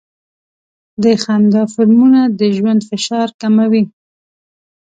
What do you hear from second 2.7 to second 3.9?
فشار کموي.